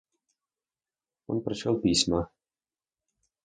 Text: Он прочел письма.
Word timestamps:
Он 1.27 1.43
прочел 1.43 1.79
письма. 1.79 2.31